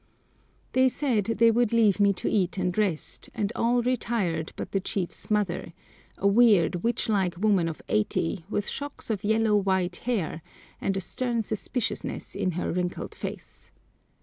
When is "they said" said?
0.71-1.25